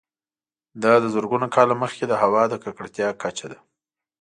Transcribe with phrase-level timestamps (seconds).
[0.83, 3.59] دا د زرګونه کاله مخکې د هوا د ککړتیا کچه ده